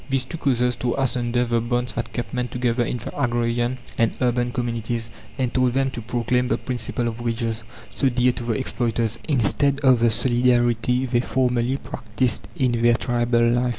These 0.09 0.23
two 0.23 0.39
causes 0.39 0.75
tore 0.75 0.95
asunder 0.99 1.45
the 1.45 1.61
bonds 1.61 1.91
that 1.91 2.11
kept 2.11 2.33
men 2.33 2.47
together 2.47 2.83
in 2.83 2.97
the 2.97 3.15
agrarian 3.15 3.77
and 3.99 4.11
urban 4.19 4.51
communities, 4.51 5.11
and 5.37 5.53
taught 5.53 5.73
them 5.73 5.91
to 5.91 6.01
proclaim 6.01 6.47
the 6.47 6.57
principle 6.57 7.07
of 7.07 7.21
wages, 7.21 7.61
so 7.93 8.09
dear 8.09 8.31
to 8.31 8.43
the 8.45 8.53
exploiters, 8.53 9.19
instead 9.27 9.79
of 9.81 9.99
the 9.99 10.09
solidarity 10.09 11.05
they 11.05 11.19
formerly 11.21 11.77
practiced 11.77 12.47
in 12.55 12.71
their 12.81 12.95
tribal 12.95 13.47
life. 13.47 13.69